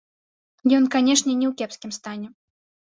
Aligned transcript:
Ён, 0.79 0.89
канешне, 0.95 1.31
не 1.43 1.47
ў 1.51 1.55
кепскім 1.61 1.91
стане. 2.01 2.27